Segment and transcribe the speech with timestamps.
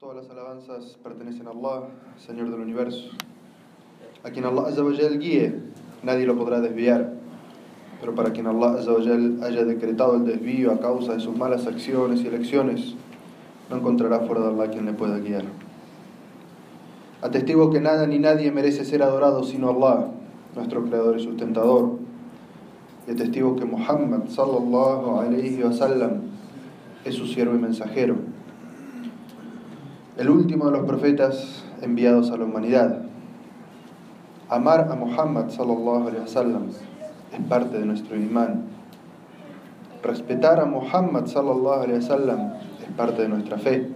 [0.00, 1.84] Todas las alabanzas pertenecen a Allah,
[2.18, 3.10] Señor del universo.
[4.24, 5.54] A quien Allah Azzawajal guíe,
[6.02, 7.12] nadie lo podrá desviar.
[8.00, 12.22] Pero para quien Allah Azzawajal haya decretado el desvío a causa de sus malas acciones
[12.22, 12.96] y elecciones,
[13.70, 15.44] no encontrará fuera de Allah quien le pueda guiar.
[17.22, 20.08] Atestigo que nada ni nadie merece ser adorado sino Allah,
[20.56, 21.98] nuestro creador y sustentador.
[23.06, 26.22] Y atestigo que Muhammad alayhi wa sallam
[27.04, 28.33] es su siervo y mensajero
[30.16, 33.02] el último de los profetas enviados a la humanidad.
[34.48, 36.68] Amar a Muhammad sallallahu alaihi wasallam
[37.32, 38.62] es parte de nuestro imán.
[40.04, 43.90] Respetar a Muhammad sallallahu alaihi wasallam es parte de nuestra fe.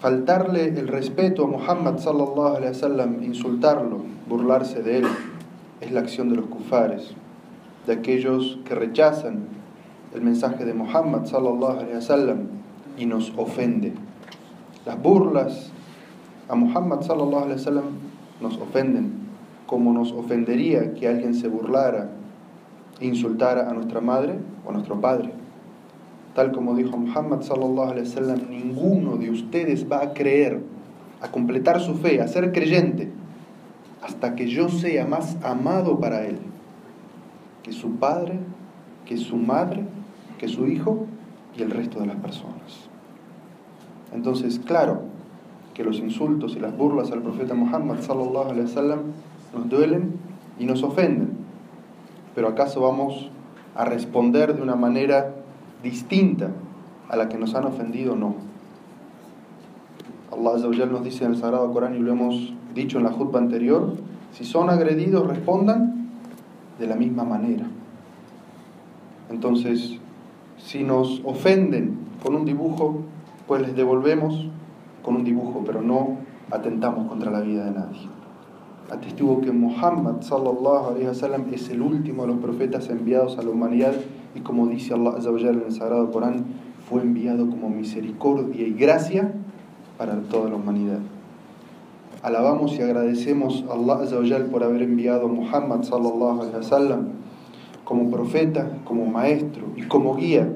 [0.00, 5.06] Faltarle el respeto a Muhammad sallallahu alaihi wasallam, insultarlo, burlarse de él,
[5.82, 7.10] es la acción de los kufares,
[7.86, 9.40] de aquellos que rechazan
[10.14, 12.46] el mensaje de Muhammad sallallahu alaihi wasallam
[12.96, 14.05] y nos ofende.
[14.86, 15.72] Las burlas
[16.48, 17.84] a Muhammad sallallahu alaihi wasallam
[18.40, 19.10] nos ofenden,
[19.66, 22.10] como nos ofendería que alguien se burlara
[23.00, 25.32] e insultara a nuestra madre o a nuestro padre.
[26.36, 30.62] Tal como dijo Muhammad sallallahu alaihi wasallam, ninguno de ustedes va a creer,
[31.20, 33.10] a completar su fe, a ser creyente,
[34.02, 36.38] hasta que yo sea más amado para él
[37.64, 38.38] que su padre,
[39.04, 39.82] que su madre,
[40.38, 41.06] que su hijo
[41.58, 42.85] y el resto de las personas.
[44.16, 45.02] Entonces, claro
[45.74, 49.00] que los insultos y las burlas al profeta Muhammad sallallahu alaihi wasallam
[49.54, 50.14] nos duelen
[50.58, 51.32] y nos ofenden.
[52.34, 53.30] Pero ¿acaso vamos
[53.74, 55.34] a responder de una manera
[55.82, 56.50] distinta
[57.10, 58.16] a la que nos han ofendido?
[58.16, 58.36] No.
[60.32, 63.96] Allah nos dice en el Sagrado Corán y lo hemos dicho en la jutba anterior,
[64.32, 66.08] si son agredidos respondan
[66.78, 67.66] de la misma manera.
[69.30, 69.98] Entonces,
[70.56, 73.02] si nos ofenden con un dibujo,
[73.46, 74.48] pues les devolvemos
[75.02, 76.18] con un dibujo, pero no
[76.50, 78.08] atentamos contra la vida de nadie.
[78.90, 83.50] Atestigo que Muhammad sallallahu alaihi wasallam es el último de los profetas enviados a la
[83.50, 83.94] humanidad
[84.34, 86.44] y como dice Allah en el Sagrado Corán,
[86.88, 89.32] fue enviado como misericordia y gracia
[89.98, 90.98] para toda la humanidad.
[92.22, 97.08] Alabamos y agradecemos a Allah por haber enviado a Muhammad sallallahu alaihi wasallam
[97.84, 100.52] como profeta, como maestro y como guía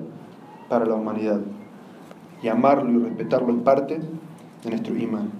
[0.68, 1.40] para la humanidad
[2.42, 4.00] y amarlo y respetarlo es parte
[4.64, 5.30] de nuestro imán.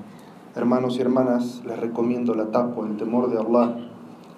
[0.55, 3.77] Hermanos y hermanas, les recomiendo la taqwa, el temor de Allah,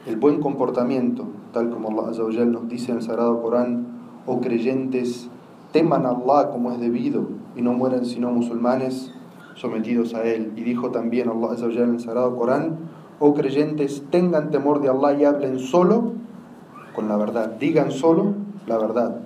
[0.06, 3.87] el buen comportamiento, tal como Allah nos dice en el Sagrado Corán,
[4.27, 5.28] oh creyentes,
[5.73, 9.12] teman a Allah como es debido y no mueran sino musulmanes
[9.55, 10.53] sometidos a Él.
[10.56, 12.77] Y dijo también Allah en el Sagrado Corán,
[13.19, 16.12] oh creyentes, tengan temor de Allah y hablen solo
[16.94, 18.34] con la verdad, digan solo
[18.67, 19.23] la verdad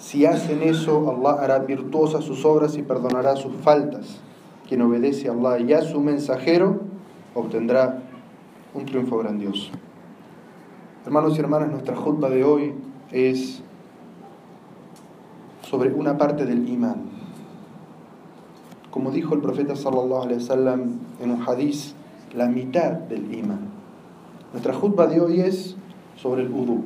[0.00, 4.18] si hacen eso, Allah hará virtuosas sus obras y perdonará sus faltas.
[4.66, 6.80] Quien obedece a Allah y a su mensajero
[7.34, 8.02] obtendrá
[8.72, 9.70] un triunfo grandioso.
[11.04, 12.74] Hermanos y hermanas, nuestra jutba de hoy
[13.12, 13.62] es
[15.68, 17.02] sobre una parte del imán.
[18.90, 21.94] Como dijo el profeta sallallahu alaihi wasallam en un hadiz,
[22.34, 23.68] la mitad del imán.
[24.52, 25.76] Nuestra jutba de hoy es
[26.16, 26.84] sobre el udú.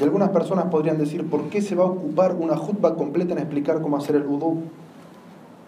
[0.00, 3.38] Y algunas personas podrían decir, ¿por qué se va a ocupar una jutba completa en
[3.38, 4.62] explicar cómo hacer el udú?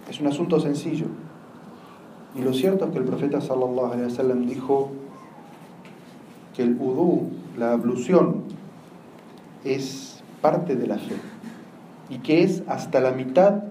[0.08, 1.06] Es un asunto sencillo.
[2.34, 4.90] Y lo cierto es que el profeta sallallahu alaihi wasallam dijo
[6.56, 7.28] que el udú,
[7.58, 8.44] la ablución,
[9.64, 11.16] es parte de la fe
[12.08, 13.62] y que es hasta la mitad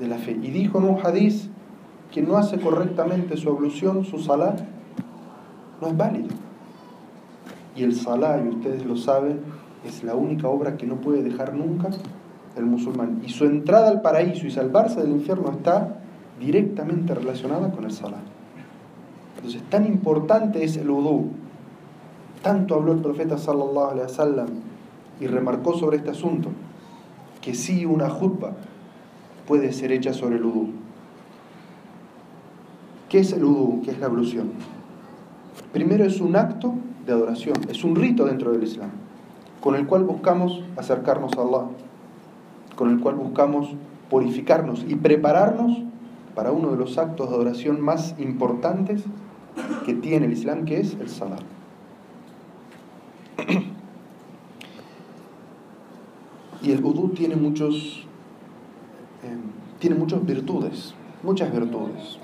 [0.00, 0.32] de la fe.
[0.32, 1.48] Y dijo en un hadiz
[2.12, 4.56] que no hace correctamente su ablución, su salá,
[5.80, 6.28] no es válido.
[7.76, 9.40] Y el salá, y ustedes lo saben,
[9.86, 11.88] es la única obra que no puede dejar nunca
[12.56, 13.20] el musulmán.
[13.24, 15.98] Y su entrada al paraíso y salvarse del infierno está
[16.40, 18.20] directamente relacionada con el salah.
[19.36, 21.28] Entonces, tan importante es el udú.
[22.42, 24.48] Tanto habló el profeta sallallahu alaihi wasallam
[25.20, 26.50] y remarcó sobre este asunto
[27.40, 28.52] que sí una jutba
[29.46, 30.68] puede ser hecha sobre el udú.
[33.08, 33.82] ¿Qué es el udú?
[33.84, 34.50] ¿Qué es la ablución?
[35.72, 36.74] Primero es un acto
[37.06, 39.05] de adoración, es un rito dentro del Islam
[39.66, 41.64] con el cual buscamos acercarnos a Allah,
[42.76, 43.74] con el cual buscamos
[44.08, 45.78] purificarnos y prepararnos
[46.36, 49.02] para uno de los actos de adoración más importantes
[49.84, 51.38] que tiene el Islam, que es el Salah.
[56.62, 57.40] Y el udú tiene eh,
[59.80, 62.20] tiene muchas virtudes, muchas virtudes.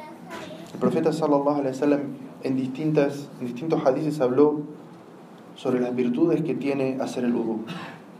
[0.72, 1.76] El profeta sallallahu alaihi
[2.44, 4.81] en distintas distintos hadices habló
[5.56, 7.60] sobre las virtudes que tiene hacer el udú,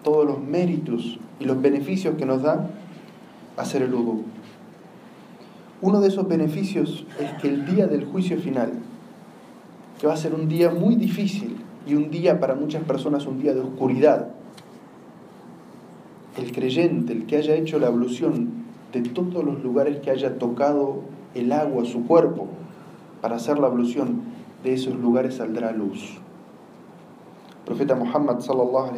[0.03, 2.71] todos los méritos y los beneficios que nos da
[3.57, 4.23] hacer el udú.
[5.81, 8.73] Uno de esos beneficios es que el día del juicio final,
[10.01, 11.57] que va a ser un día muy difícil
[11.87, 14.29] y un día para muchas personas un día de oscuridad,
[16.37, 18.49] el creyente, el que haya hecho la ablución
[18.93, 21.03] de todos los lugares que haya tocado
[21.35, 22.47] el agua, su cuerpo,
[23.21, 24.23] para hacer la ablución,
[24.63, 26.22] de esos lugares saldrá luz.
[27.73, 28.93] Profeta Muhammad sallallahu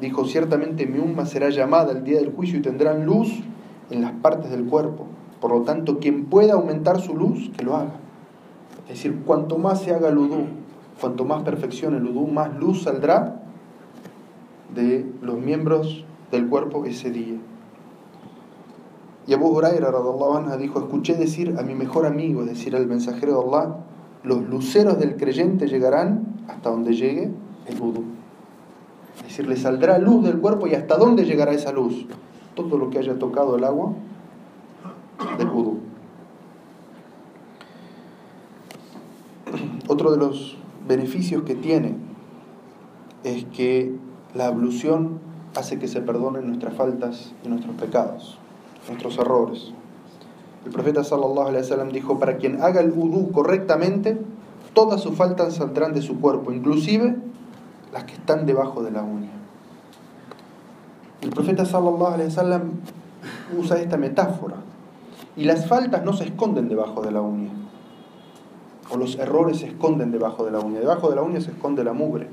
[0.00, 3.42] dijo, ciertamente mi umma será llamada el día del juicio y tendrán luz
[3.90, 5.04] en las partes del cuerpo.
[5.38, 7.92] Por lo tanto, quien pueda aumentar su luz, que lo haga.
[8.84, 10.46] Es decir, cuanto más se haga el udú,
[10.98, 13.42] cuanto más perfección el udú, más luz saldrá
[14.74, 17.36] de los miembros del cuerpo ese día.
[19.26, 19.92] Y Abu Huraira
[20.58, 23.76] dijo, escuché decir a mi mejor amigo, es decir, al mensajero de Allah,
[24.22, 27.30] los luceros del creyente llegarán hasta donde llegue
[27.68, 28.04] el udú.
[29.18, 32.06] Es decir, le saldrá luz del cuerpo y hasta dónde llegará esa luz.
[32.54, 33.92] Todo lo que haya tocado el agua
[35.36, 35.78] del vudú.
[39.88, 40.56] Otro de los
[40.86, 41.96] beneficios que tiene
[43.24, 43.94] es que
[44.34, 45.18] la ablución
[45.56, 48.38] hace que se perdonen nuestras faltas y nuestros pecados,
[48.88, 49.72] nuestros errores.
[50.64, 54.18] El profeta sallallahu alaihi wasallam dijo, para quien haga el vudú correctamente,
[54.74, 57.16] todas sus faltas saldrán de su cuerpo, inclusive
[57.92, 59.30] las que están debajo de la uña.
[61.20, 62.62] El profeta sallallahu alaihi wasallam
[63.58, 64.56] usa esta metáfora
[65.36, 67.50] y las faltas no se esconden debajo de la uña.
[68.90, 70.80] O los errores se esconden debajo de la uña.
[70.80, 72.28] Debajo de la uña se esconde la mugre.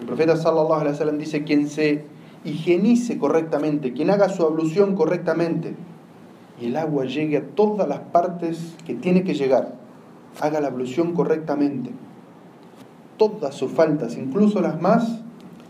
[0.00, 2.04] El profeta sallallahu alaihi wasallam dice quien se
[2.44, 5.74] higienice correctamente, quien haga su ablución correctamente
[6.60, 9.74] y el agua llegue a todas las partes que tiene que llegar,
[10.40, 11.90] haga la ablución correctamente.
[13.20, 15.20] Todas sus faltas, incluso las más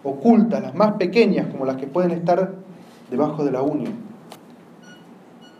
[0.04, 2.54] ocultas, las más pequeñas, como las que pueden estar
[3.10, 3.90] debajo de la uña,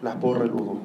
[0.00, 0.78] las borra el vudú.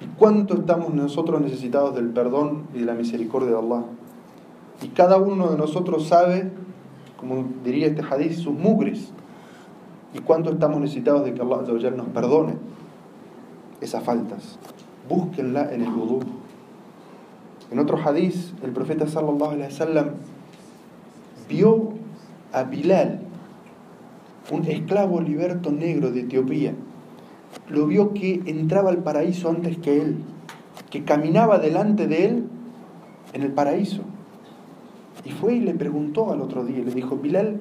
[0.00, 3.84] ¿Y cuánto estamos nosotros necesitados del perdón y de la misericordia de Allah?
[4.82, 6.50] Y cada uno de nosotros sabe,
[7.16, 9.12] como diría este hadith, sus mugres.
[10.14, 12.54] ¿Y cuánto estamos necesitados de que Allah nos perdone
[13.80, 14.58] esas faltas?
[15.08, 16.22] Búsquenla en el vudú.
[17.70, 20.10] En otro hadith, el profeta sallallahu alaihi wasallam
[21.48, 21.92] vio
[22.52, 23.20] a Bilal,
[24.50, 26.74] un esclavo liberto negro de Etiopía,
[27.68, 30.16] lo vio que entraba al paraíso antes que él,
[30.90, 32.44] que caminaba delante de él
[33.32, 34.02] en el paraíso.
[35.24, 37.60] Y fue y le preguntó al otro día, le dijo, Bilal,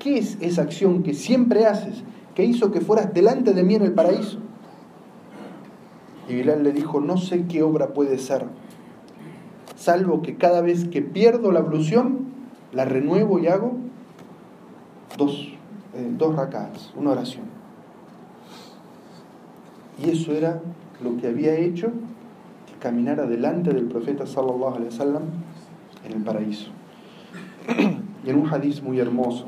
[0.00, 2.02] ¿qué es esa acción que siempre haces,
[2.34, 4.38] que hizo que fueras delante de mí en el paraíso?
[6.28, 8.46] Y Bilal le dijo, no sé qué obra puede ser,
[9.86, 12.26] salvo que cada vez que pierdo la ablución,
[12.72, 13.74] la renuevo y hago
[15.16, 15.52] dos,
[15.94, 16.34] eh, dos
[16.96, 17.44] una oración.
[20.04, 20.60] Y eso era
[21.00, 21.92] lo que había hecho
[22.66, 25.22] que caminara delante del profeta sallallahu alaihi wasallam
[26.04, 26.70] en el paraíso.
[28.26, 29.46] Y en un hadiz muy hermoso,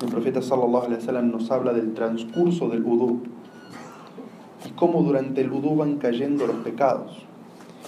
[0.00, 3.22] el profeta sallallahu alaihi wasallam nos habla del transcurso del udú
[4.64, 7.26] y cómo durante el udú van cayendo los pecados.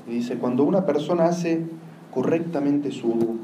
[0.09, 1.67] Y dice, cuando una persona hace
[2.13, 3.39] correctamente su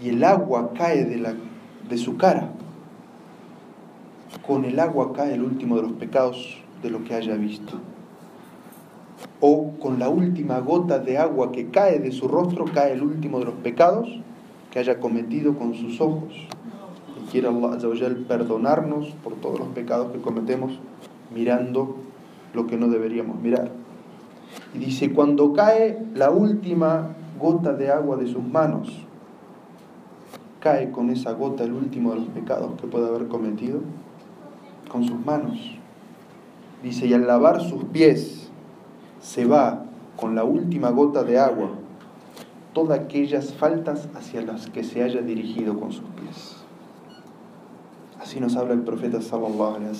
[0.00, 1.34] y el agua cae de, la,
[1.88, 2.50] de su cara,
[4.46, 7.78] con el agua cae el último de los pecados de lo que haya visto.
[9.40, 13.40] O con la última gota de agua que cae de su rostro cae el último
[13.40, 14.08] de los pecados
[14.70, 16.32] que haya cometido con sus ojos.
[17.20, 20.78] Y quiera Allah perdonarnos por todos los pecados que cometemos
[21.34, 21.96] mirando
[22.54, 23.70] lo que no deberíamos mirar.
[24.74, 28.88] Y dice, cuando cae la última gota de agua de sus manos,
[30.60, 33.80] cae con esa gota el último de los pecados que puede haber cometido
[34.90, 35.58] con sus manos.
[36.82, 38.50] Dice, y al lavar sus pies
[39.20, 39.84] se va
[40.16, 41.70] con la última gota de agua
[42.72, 46.56] todas aquellas faltas hacia las que se haya dirigido con sus pies.
[48.20, 49.96] Así nos habla el profeta sallallahu alaihi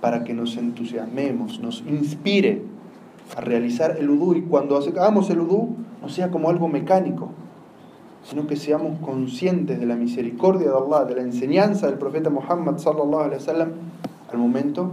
[0.00, 2.62] para que nos entusiasmemos, nos inspire
[3.36, 7.30] a realizar el udú y cuando hagamos el udú no sea como algo mecánico,
[8.24, 12.78] sino que seamos conscientes de la misericordia de Allah, de la enseñanza del profeta Muhammad
[12.78, 13.70] sallallahu alaihi wasallam
[14.30, 14.92] al momento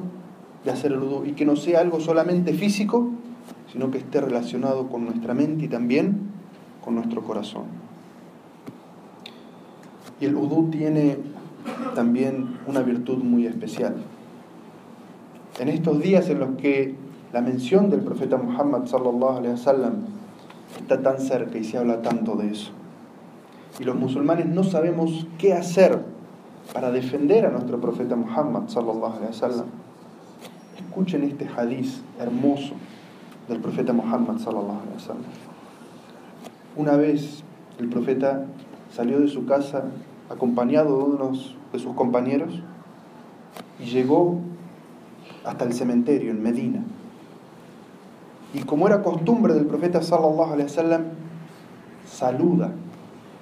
[0.64, 3.10] de hacer el udú y que no sea algo solamente físico,
[3.72, 6.32] sino que esté relacionado con nuestra mente y también
[6.84, 7.64] con nuestro corazón.
[10.20, 11.18] Y el udú tiene
[11.96, 13.96] también una virtud muy especial.
[15.60, 16.96] En estos días en los que
[17.34, 19.94] la mención del profeta Muhammad sallallahu alaihi wasallam
[20.80, 22.72] está tan cerca y se habla tanto de eso
[23.80, 26.00] y los musulmanes no sabemos qué hacer
[26.74, 29.66] para defender a nuestro profeta Muhammad sallallahu alaihi wasallam.
[30.78, 32.74] Escuchen este hadiz hermoso
[33.48, 35.32] del profeta Muhammad sallallahu alaihi wasallam.
[36.76, 37.44] Una vez
[37.80, 38.46] el profeta
[38.94, 39.86] salió de su casa
[40.30, 41.32] acompañado de uno
[41.72, 42.62] de sus compañeros
[43.80, 44.40] y llegó
[45.46, 46.84] hasta el cementerio en Medina.
[48.54, 51.04] Y como era costumbre del profeta sallallahu alaihi wasallam,
[52.06, 52.72] saluda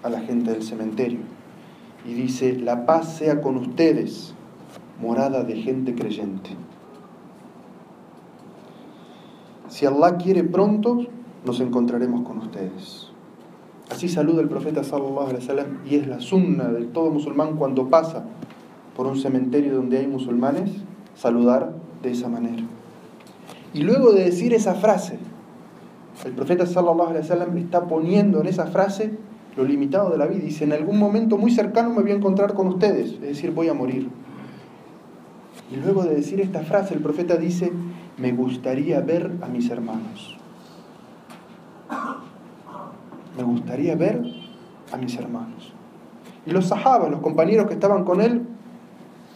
[0.04, 1.20] a la gente del cementerio
[2.06, 4.34] y dice, la paz sea con ustedes,
[5.02, 6.52] morada de gente creyente.
[9.68, 11.06] Si Allah quiere pronto,
[11.46, 13.12] nos encontraremos con ustedes.
[13.90, 18.26] Así saluda el profeta sallallahu alaihi y es la sunna de todo musulmán cuando pasa
[18.96, 20.72] por un cementerio donde hay musulmanes,
[21.16, 22.64] saludar de esa manera.
[23.74, 25.20] Y luego de decir esa frase,
[26.26, 27.16] el profeta sallallahu
[27.58, 29.12] está poniendo en esa frase
[29.56, 30.44] lo limitado de la vida.
[30.44, 33.70] Dice, en algún momento muy cercano me voy a encontrar con ustedes, es decir, voy
[33.70, 34.10] a morir.
[35.72, 37.72] Y luego de decir esta frase, el profeta dice,
[38.18, 40.38] me gustaría ver a mis hermanos.
[43.36, 44.22] Me gustaría ver
[44.92, 45.74] a mis hermanos.
[46.46, 48.44] Y los sahabas, los compañeros que estaban con él,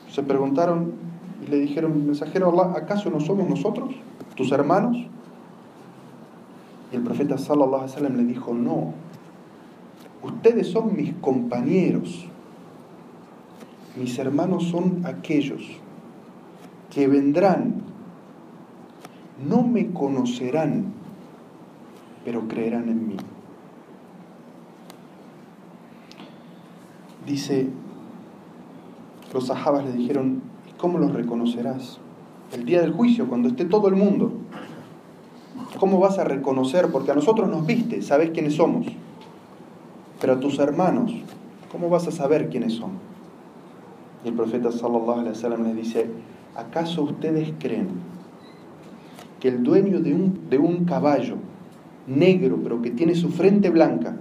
[0.10, 0.94] se preguntaron
[1.42, 3.96] y le dijeron, mensajero Allah, ¿acaso no somos nosotros,
[4.36, 4.98] tus hermanos?
[6.92, 8.94] Y el profeta sallallahu alaihi wasallam le dijo, no,
[10.24, 12.28] ustedes son mis compañeros,
[13.98, 15.62] mis hermanos son aquellos
[16.94, 17.82] que vendrán,
[19.48, 20.94] no me conocerán,
[22.24, 23.18] pero creerán en mí.
[27.26, 27.70] Dice,
[29.34, 30.51] los sahabas le dijeron, ¿y
[30.82, 32.00] cómo los reconocerás?
[32.52, 34.34] El día del juicio, cuando esté todo el mundo.
[35.80, 36.92] ¿Cómo vas a reconocer?
[36.92, 38.88] Porque a nosotros nos viste, sabes quiénes somos.
[40.20, 41.14] Pero a tus hermanos,
[41.72, 42.92] ¿cómo vas a saber quiénes son?
[44.26, 46.10] Y el profeta sallallahu alaihi wasallam les dice,
[46.56, 47.88] ¿acaso ustedes creen
[49.40, 51.38] que el dueño de un, de un caballo
[52.08, 54.18] negro, pero que tiene su frente blanca,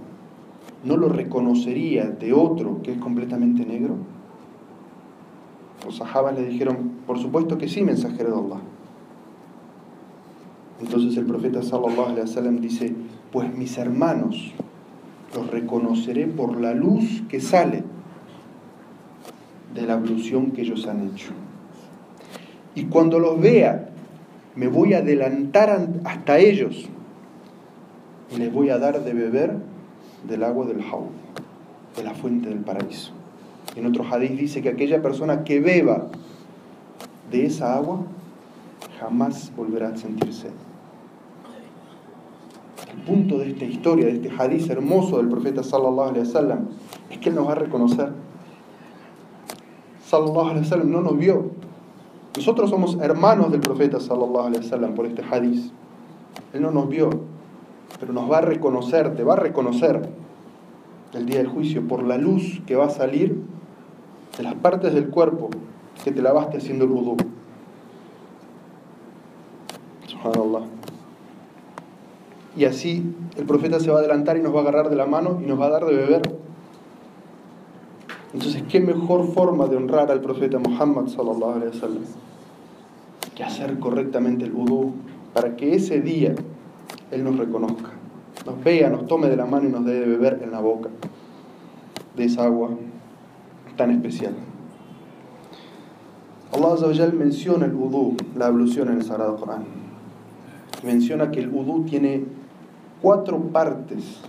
[0.83, 3.95] no lo reconocería de otro que es completamente negro?
[5.85, 8.61] Los sahabas le dijeron, por supuesto que sí, mensajero de Allah.
[10.79, 12.93] Entonces el profeta sallallahu alaihi wasallam dice,
[13.31, 14.51] pues mis hermanos
[15.35, 17.83] los reconoceré por la luz que sale
[19.73, 21.31] de la ablución que ellos han hecho.
[22.75, 23.89] Y cuando los vea,
[24.55, 26.89] me voy a adelantar hasta ellos
[28.31, 29.57] y les voy a dar de beber
[30.27, 31.09] del agua del Haud,
[31.95, 33.13] de la fuente del paraíso.
[33.75, 36.07] En otro hadith dice que aquella persona que beba
[37.31, 38.01] de esa agua
[38.99, 40.49] jamás volverá a sentirse.
[42.91, 46.67] El punto de esta historia, de este hadith hermoso del profeta sallallahu alaihi wasallam,
[47.09, 48.11] es que él nos va a reconocer.
[50.05, 51.51] Sallallahu alaihi wasallam no nos vio.
[52.35, 55.71] Nosotros somos hermanos del profeta sallallahu alaihi wasallam por este hadith.
[56.53, 57.09] Él no nos vio,
[57.99, 60.09] pero nos va a reconocer, te va a reconocer
[61.13, 63.41] el día del juicio por la luz que va a salir
[64.37, 65.49] de las partes del cuerpo
[66.03, 67.17] que te lavaste haciendo el wudu.
[70.07, 70.65] Subhanallah.
[72.55, 73.03] Y así
[73.37, 75.45] el profeta se va a adelantar y nos va a agarrar de la mano y
[75.45, 76.21] nos va a dar de beber.
[78.33, 82.03] Entonces, ¿qué mejor forma de honrar al profeta Muhammad sallallahu alaihi wasallam
[83.35, 84.93] que hacer correctamente el wudu
[85.33, 86.35] para que ese día
[87.11, 87.91] él nos reconozca,
[88.45, 90.89] nos vea, nos tome de la mano y nos dé de beber en la boca
[92.15, 92.69] de esa agua
[93.75, 94.33] tan especial.
[96.53, 99.63] Allah Azza menciona el wudu, la ablución en el Sagrado Corán.
[100.83, 102.25] Menciona que el wudu tiene
[103.01, 104.19] cuatro partes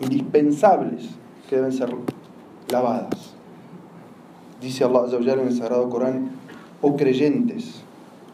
[0.00, 1.10] indispensables
[1.48, 1.94] que deben ser
[2.68, 3.34] lavadas.
[4.60, 6.30] Dice Allah Azza en el Sagrado Corán,
[6.82, 7.82] oh creyentes,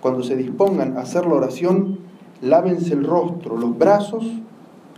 [0.01, 1.99] cuando se dispongan a hacer la oración,
[2.41, 4.27] lávense el rostro, los brazos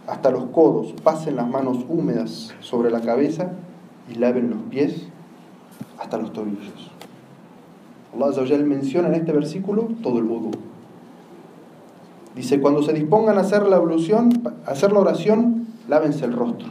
[0.07, 3.53] hasta los codos, pasen las manos húmedas sobre la cabeza
[4.09, 5.09] y laven los pies
[6.05, 6.91] hasta los tobillos.
[8.15, 10.51] Allah menciona en este versículo todo el vudú.
[12.37, 16.69] Dice, cuando se dispongan a hacer la ablución, a hacer la oración, lávense el rostro.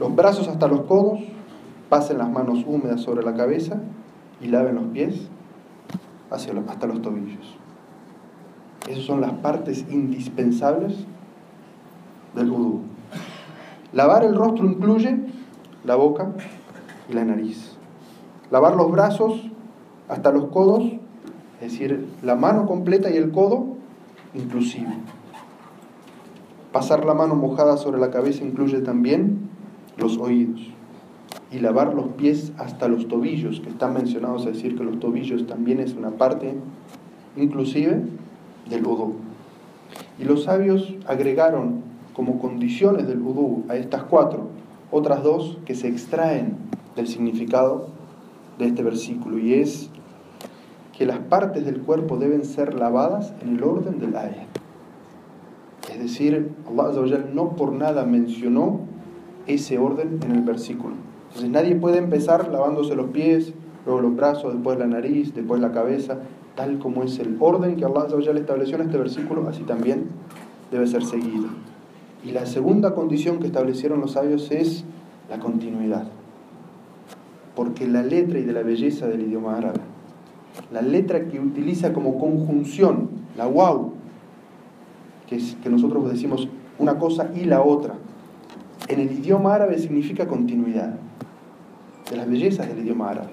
[0.00, 1.20] Los brazos hasta los codos,
[1.88, 3.80] pasen las manos húmedas sobre la cabeza
[4.40, 5.28] y laven los pies
[6.30, 7.56] hacia hasta los tobillos.
[8.88, 10.94] Esas son las partes indispensables
[12.34, 12.80] del vudú.
[13.92, 15.18] Lavar el rostro incluye
[15.84, 16.30] la boca
[17.08, 17.77] y la nariz.
[18.50, 19.50] Lavar los brazos
[20.08, 20.84] hasta los codos,
[21.60, 23.76] es decir, la mano completa y el codo
[24.34, 24.88] inclusive.
[26.72, 29.48] Pasar la mano mojada sobre la cabeza incluye también
[29.96, 30.60] los oídos.
[31.50, 35.46] Y lavar los pies hasta los tobillos, que están mencionados a decir que los tobillos
[35.46, 36.54] también es una parte
[37.36, 38.02] inclusive
[38.68, 39.14] del udú.
[40.18, 44.48] Y los sabios agregaron como condiciones del udú a estas cuatro
[44.90, 46.56] otras dos que se extraen
[46.96, 47.88] del significado
[48.58, 49.90] de este versículo y es
[50.96, 54.46] que las partes del cuerpo deben ser lavadas en el orden del ayah.
[55.92, 58.80] Es decir, Allah no por nada mencionó
[59.46, 60.94] ese orden en el versículo.
[61.28, 63.54] Entonces nadie puede empezar lavándose los pies,
[63.86, 66.18] luego los brazos, después la nariz, después la cabeza,
[66.56, 70.06] tal como es el orden que Allah estableció en este versículo, así también
[70.70, 71.46] debe ser seguido.
[72.24, 74.84] Y la segunda condición que establecieron los sabios es
[75.30, 76.08] la continuidad.
[77.58, 79.80] Porque la letra y de la belleza del idioma árabe,
[80.72, 83.94] la letra que utiliza como conjunción, la wow,
[85.26, 86.48] que, que nosotros decimos
[86.78, 87.94] una cosa y la otra,
[88.86, 90.94] en el idioma árabe significa continuidad,
[92.08, 93.30] de las bellezas del idioma árabe.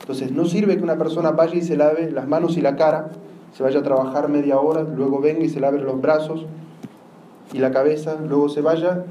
[0.00, 3.10] Entonces no sirve que una persona vaya y se lave las manos y la cara,
[3.52, 6.46] se vaya a trabajar media hora, luego venga y se lave los brazos
[7.52, 9.04] y la cabeza, luego se vaya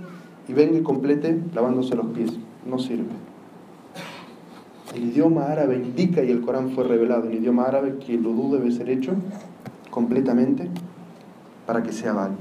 [0.47, 2.31] y venga y complete lavándose los pies.
[2.65, 3.34] No sirve.
[4.95, 8.53] El idioma árabe indica, y el Corán fue revelado en idioma árabe, que el udú
[8.53, 9.11] debe ser hecho
[9.89, 10.69] completamente
[11.65, 12.39] para que sea válido.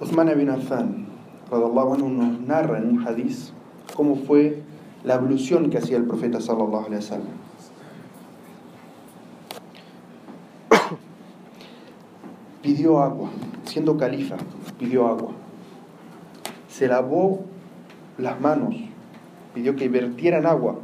[0.00, 1.06] Osman ibn Affan,
[1.52, 3.52] nos narra en un hadiz
[3.94, 4.60] cómo fue
[5.04, 7.28] la ablución que hacía el profeta sallallahu alaihi wasallam.
[12.62, 13.30] Pidió agua,
[13.66, 14.34] siendo califa,
[14.80, 15.30] pidió agua.
[16.68, 17.44] Se lavó
[18.18, 18.74] las manos,
[19.54, 20.76] pidió que vertieran agua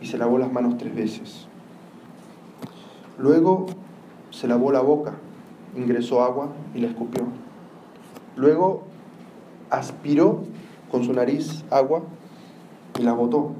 [0.00, 1.46] y se lavó las manos tres veces.
[3.18, 3.66] Luego
[4.30, 5.12] se lavó la boca,
[5.76, 7.24] ingresó agua y la escupió.
[8.36, 8.82] Luego
[9.70, 10.42] aspiró
[10.90, 12.02] con su nariz agua
[12.98, 13.52] y la botó.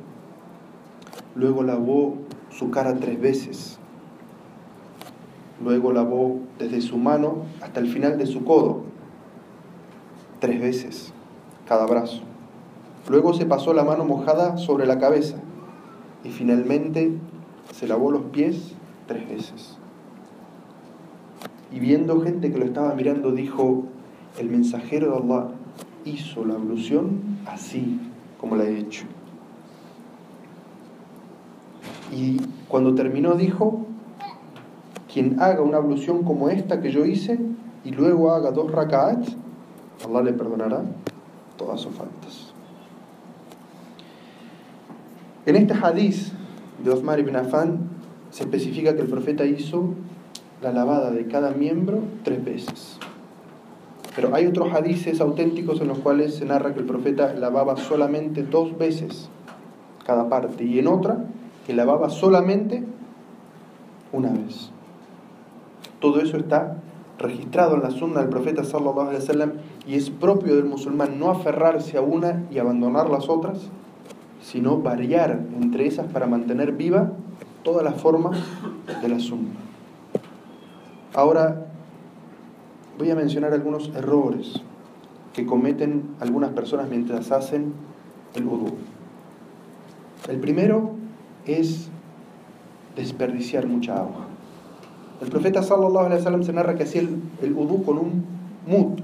[1.36, 2.16] Luego lavó
[2.50, 3.78] su cara tres veces.
[5.62, 8.82] Luego lavó desde su mano hasta el final de su codo,
[10.40, 11.12] tres veces,
[11.66, 12.33] cada brazo.
[13.08, 15.36] Luego se pasó la mano mojada sobre la cabeza
[16.24, 17.12] y finalmente
[17.72, 18.72] se lavó los pies
[19.06, 19.76] tres veces.
[21.70, 23.84] Y viendo gente que lo estaba mirando, dijo,
[24.38, 25.48] el mensajero de Allah
[26.04, 28.00] hizo la ablución así
[28.40, 29.04] como la he hecho.
[32.12, 33.86] Y cuando terminó dijo,
[35.12, 37.38] quien haga una ablución como esta que yo hice
[37.84, 39.26] y luego haga dos raka'at,
[40.04, 40.82] Allah le perdonará
[41.56, 42.43] todas sus faltas.
[45.46, 46.32] En este hadith
[46.82, 47.80] de Osmar ibn Affan
[48.30, 49.90] se especifica que el profeta hizo
[50.62, 52.98] la lavada de cada miembro tres veces.
[54.16, 58.42] Pero hay otros hadices auténticos en los cuales se narra que el profeta lavaba solamente
[58.42, 59.28] dos veces
[60.06, 61.26] cada parte y en otra
[61.66, 62.82] que lavaba solamente
[64.12, 64.70] una vez.
[66.00, 66.78] Todo eso está
[67.18, 69.10] registrado en la sunna del profeta sallallahu
[69.86, 73.70] y es propio del musulmán no aferrarse a una y abandonar las otras,
[74.44, 77.12] sino variar entre esas para mantener viva
[77.62, 78.38] todas las formas
[79.00, 79.50] de la sunna.
[81.14, 81.66] Ahora
[82.98, 84.60] voy a mencionar algunos errores
[85.32, 87.72] que cometen algunas personas mientras hacen
[88.34, 88.74] el vudú.
[90.28, 90.90] El primero
[91.46, 91.88] es
[92.96, 94.26] desperdiciar mucha agua.
[95.22, 98.24] El profeta sallallahu alaihi wasallam se narra que hacía el, el con un
[98.66, 99.00] mud.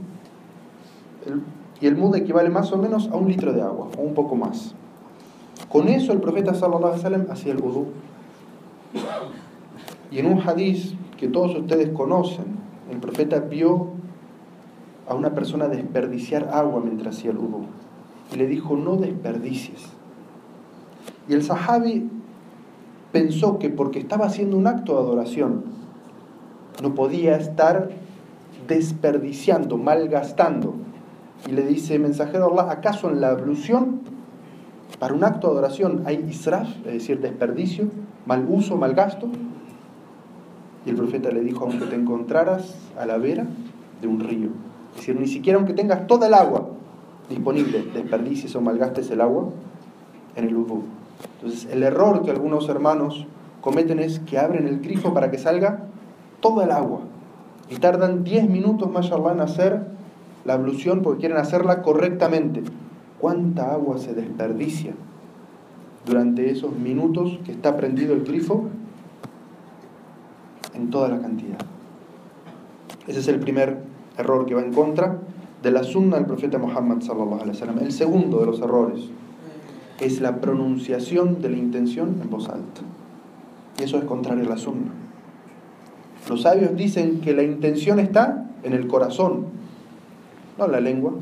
[1.81, 4.37] y el mud equivale más o menos a un litro de agua, o un poco
[4.37, 4.74] más.
[5.71, 7.87] Con eso el profeta sallallahu hacía el vudú.
[10.11, 12.47] Y en un hadiz que todos ustedes conocen,
[12.91, 13.91] el profeta vio
[15.09, 17.67] a una persona desperdiciar agua mientras hacía el vudú.
[18.33, 19.87] Y le dijo, no desperdicies.
[21.29, 22.11] Y el sahabi
[23.13, 25.65] pensó que porque estaba haciendo un acto de adoración,
[26.83, 27.91] no podía estar
[28.67, 30.75] desperdiciando, malgastando.
[31.49, 34.01] Y le dice, mensajero Allah, ¿acaso en la ablución
[35.01, 37.89] para un acto de adoración hay israf, es decir, desperdicio,
[38.27, 39.29] mal uso, mal gasto?
[40.87, 43.47] Y el profeta le dijo, aunque te encontraras a la vera
[44.01, 44.51] de un río,
[44.93, 46.69] es decir, ni siquiera aunque tengas toda el agua
[47.29, 49.49] disponible, desperdicies o malgastes el agua
[50.37, 50.83] en el udú.
[51.37, 53.27] Entonces, el error que algunos hermanos
[53.61, 55.85] cometen es que abren el grifo para que salga
[56.41, 57.01] toda el agua.
[57.71, 59.87] Y tardan 10 minutos, más en hacer
[60.45, 62.63] la ablución porque quieren hacerla correctamente.
[63.21, 64.95] ¿Cuánta agua se desperdicia
[66.07, 68.69] durante esos minutos que está prendido el grifo?
[70.75, 71.59] En toda la cantidad.
[73.07, 73.79] Ese es el primer
[74.17, 75.19] error que va en contra
[75.63, 77.81] de la sunna del profeta Muhammad sallallahu.
[77.81, 79.11] El segundo de los errores
[80.01, 82.81] es la pronunciación de la intención en voz alta.
[83.79, 84.93] Y eso es contrario a la sunna.
[86.29, 89.47] Los sabios dicen que la intención está en el corazón,
[90.59, 91.13] no en la lengua.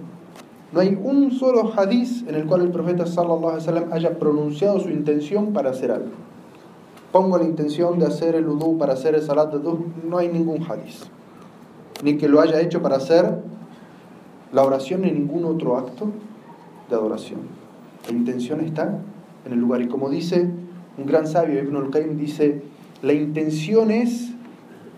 [0.73, 4.81] No hay un solo hadiz en el cual el profeta sallallahu alaihi wasallam haya pronunciado
[4.81, 6.11] su intención para hacer algo.
[7.11, 10.63] Pongo la intención de hacer el udú para hacer el salat de no hay ningún
[10.63, 11.05] hadiz.
[12.03, 13.39] Ni que lo haya hecho para hacer
[14.53, 16.11] la oración ni ningún otro acto
[16.91, 17.41] de adoración.
[18.07, 19.01] La intención está
[19.47, 19.81] en el lugar.
[19.81, 20.51] Y como dice
[20.99, 22.63] un gran sabio, Ibn al-Qayyim, dice,
[23.03, 24.33] la intención es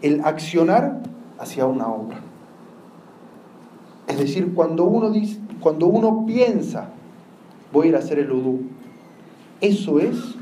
[0.03, 1.01] el accionar
[1.39, 2.30] hacia una obra.
[4.21, 6.91] Decir, cuando uno, dice, cuando uno piensa,
[7.73, 8.61] voy a ir a hacer el udú,
[9.63, 10.37] eso es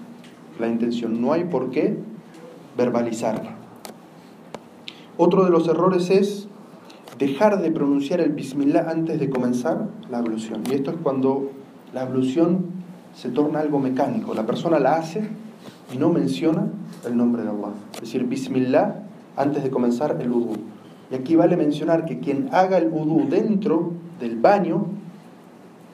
[0.58, 1.96] la intención, no hay por qué
[2.76, 3.54] verbalizarla.
[5.16, 6.48] Otro de los errores es
[7.18, 10.62] dejar de pronunciar el bismillah antes de comenzar la ablución.
[10.68, 11.50] Y esto es cuando
[11.94, 12.66] la ablución
[13.14, 14.34] se torna algo mecánico.
[14.34, 15.28] La persona la hace
[15.92, 16.66] y no menciona
[17.06, 17.74] el nombre de Allah.
[17.94, 19.02] Es decir, bismillah
[19.36, 20.56] antes de comenzar el udú.
[21.10, 24.86] Y aquí vale mencionar que quien haga el udú dentro del baño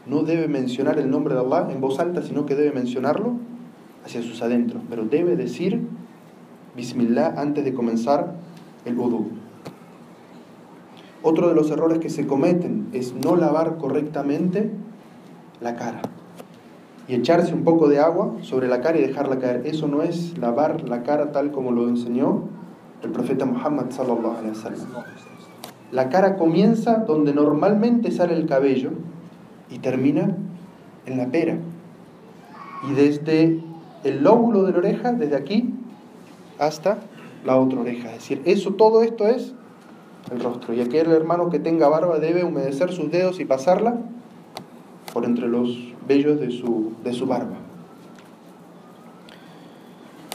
[0.06, 3.34] no debe mencionar el nombre de Allah en voz alta, sino que debe mencionarlo
[4.04, 4.82] hacia sus adentros.
[4.90, 5.86] Pero debe decir
[6.76, 8.34] Bismillah antes de comenzar
[8.84, 9.28] el udú.
[11.22, 14.70] Otro de los errores que se cometen es no lavar correctamente
[15.60, 16.02] la cara
[17.06, 19.62] y echarse un poco de agua sobre la cara y dejarla caer.
[19.66, 22.42] Eso no es lavar la cara tal como lo enseñó
[23.04, 25.04] el profeta Muhammad sallallahu alaihi wasallam.
[25.92, 28.90] La cara comienza donde normalmente sale el cabello
[29.70, 30.36] y termina
[31.06, 31.58] en la pera.
[32.90, 33.60] Y desde
[34.02, 35.72] el lóbulo de la oreja, desde aquí
[36.58, 36.98] hasta
[37.44, 38.08] la otra oreja.
[38.08, 39.54] Es decir, eso, todo esto es
[40.32, 40.74] el rostro.
[40.74, 43.96] Y aquel hermano que tenga barba debe humedecer sus dedos y pasarla
[45.12, 47.56] por entre los vellos de su, de su barba.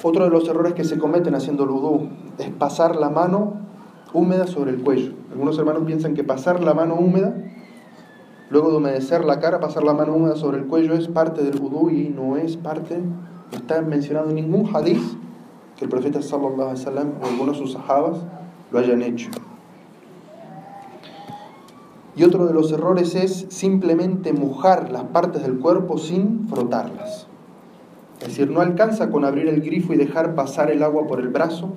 [0.02, 1.72] Otro de los errores que se cometen haciendo el
[2.44, 3.54] es pasar la mano
[4.14, 5.14] húmeda sobre el cuello.
[5.32, 7.36] Algunos hermanos piensan que pasar la mano húmeda
[8.50, 11.60] Luego de humedecer la cara, pasar la mano húmeda sobre el cuello es parte del
[11.60, 15.02] vudú y no es parte, no está mencionado en ningún hadith
[15.78, 18.18] que el profeta sallallahu alaihi wasallam o algunos de sus sahabas
[18.72, 19.30] lo hayan hecho.
[22.16, 27.28] Y otro de los errores es simplemente mojar las partes del cuerpo sin frotarlas.
[28.20, 31.30] Es decir, no alcanza con abrir el grifo y dejar pasar el agua por el
[31.30, 31.70] brazo,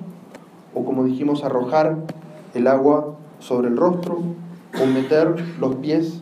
[0.73, 1.97] o como dijimos, arrojar
[2.53, 4.19] el agua sobre el rostro,
[4.81, 6.21] o meter los pies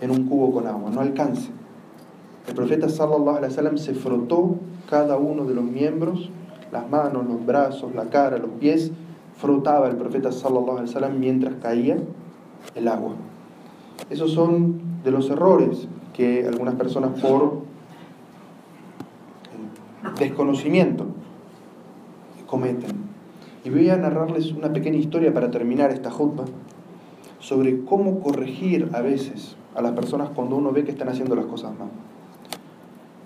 [0.00, 1.50] en un cubo con agua, no alcanza.
[2.46, 4.56] El profeta sallallahu alaihi wasallam se frotó
[4.88, 6.30] cada uno de los miembros,
[6.72, 8.92] las manos, los brazos, la cara, los pies,
[9.36, 11.98] frotaba el profeta sallallahu alaihi wasallam mientras caía
[12.74, 13.14] el agua.
[14.08, 17.60] Esos son de los errores que algunas personas por
[20.18, 21.06] desconocimiento
[22.46, 22.99] cometen.
[23.64, 26.44] Y voy a narrarles una pequeña historia para terminar esta jutba
[27.38, 31.46] sobre cómo corregir a veces a las personas cuando uno ve que están haciendo las
[31.46, 31.88] cosas mal.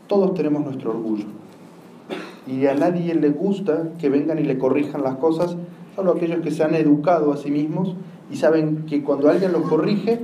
[0.09, 1.27] Todos tenemos nuestro orgullo.
[2.47, 5.57] Y a nadie le gusta que vengan y le corrijan las cosas,
[5.95, 7.95] solo aquellos que se han educado a sí mismos
[8.31, 10.21] y saben que cuando alguien los corrige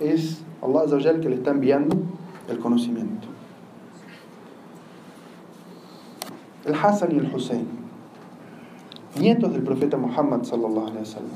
[0.00, 1.96] es Allah el que le está enviando
[2.48, 3.28] el conocimiento.
[6.64, 7.66] El Hassan y el Hussein,
[9.18, 11.30] nietos del profeta Muhammad sallallahu alaihi wasallam,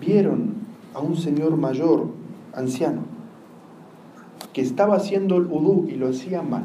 [0.00, 0.54] vieron
[0.94, 2.08] a un señor mayor
[2.54, 3.02] anciano,
[4.52, 6.64] que estaba haciendo el udú y lo hacía mal.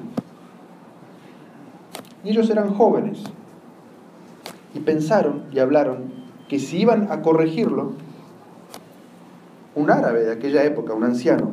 [2.23, 3.23] Y ellos eran jóvenes.
[4.73, 6.11] Y pensaron y hablaron
[6.49, 7.93] que si iban a corregirlo,
[9.75, 11.51] un árabe de aquella época, un anciano,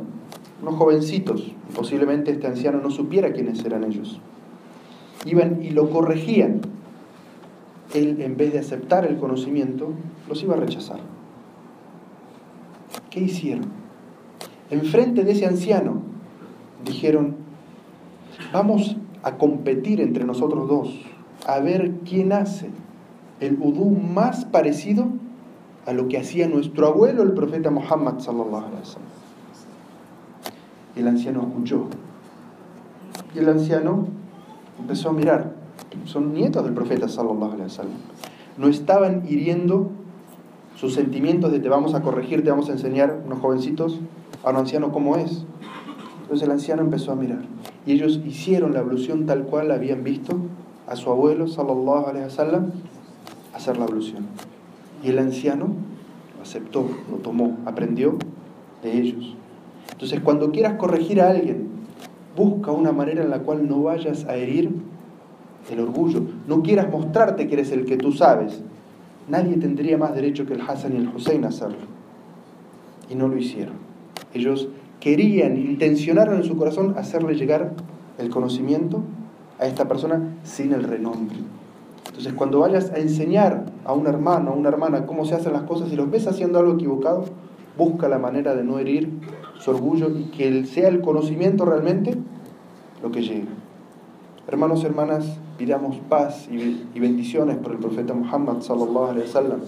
[0.61, 4.19] unos jovencitos, posiblemente este anciano no supiera quiénes eran ellos,
[5.25, 6.61] iban y lo corregían,
[7.93, 9.91] él en vez de aceptar el conocimiento,
[10.27, 10.99] los iba a rechazar.
[13.09, 13.83] ¿Qué hicieron?
[14.69, 16.01] enfrente de ese anciano,
[16.83, 17.35] dijeron,
[18.51, 20.99] vamos a competir entre nosotros dos,
[21.45, 22.69] a ver quién hace
[23.39, 25.07] el udú más parecido
[25.85, 28.19] a lo que hacía nuestro abuelo, el profeta Muhammad
[30.95, 31.87] el anciano escuchó.
[33.33, 34.07] Y el anciano
[34.79, 35.62] empezó a mirar.
[36.05, 37.97] Son nietos del profeta sallallahu alaihi wasallam.
[38.57, 39.89] No estaban hiriendo
[40.75, 43.99] sus sentimientos de te vamos a corregir, te vamos a enseñar, unos jovencitos,
[44.43, 45.45] a un anciano cómo es.
[46.23, 47.41] Entonces el anciano empezó a mirar.
[47.85, 50.37] Y ellos hicieron la ablución tal cual habían visto
[50.87, 52.71] a su abuelo, sallallahu alaihi wasallam,
[53.53, 54.25] hacer la ablución.
[55.03, 55.67] Y el anciano
[56.41, 58.17] aceptó, lo tomó, aprendió
[58.81, 59.35] de ellos.
[59.91, 61.67] Entonces cuando quieras corregir a alguien,
[62.35, 64.71] busca una manera en la cual no vayas a herir
[65.71, 66.21] el orgullo.
[66.47, 68.61] No quieras mostrarte que eres el que tú sabes.
[69.29, 71.77] Nadie tendría más derecho que el Hassan y el Hussein a hacerlo.
[73.09, 73.75] Y no lo hicieron.
[74.33, 74.67] Ellos
[74.99, 77.73] querían, intencionaron en su corazón hacerle llegar
[78.17, 79.03] el conocimiento
[79.59, 81.37] a esta persona sin el renombre.
[82.07, 85.63] Entonces, cuando vayas a enseñar a un hermano, a una hermana, cómo se hacen las
[85.63, 87.25] cosas y los ves haciendo algo equivocado,
[87.77, 89.09] busca la manera de no herir
[89.57, 92.15] su orgullo y que sea el conocimiento realmente
[93.01, 93.47] lo que llegue.
[94.47, 99.61] Hermanos hermanas, pidamos paz y bendiciones por el profeta Muhammad sallallahu alaihi wasallam,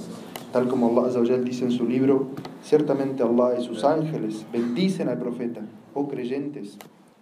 [0.51, 2.27] tal como Allah dice en su libro,
[2.63, 5.61] ciertamente Allah y sus ángeles bendicen al profeta,
[5.93, 6.77] oh creyentes,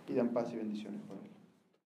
[0.07, 1.12] pidan paz y bendiciones.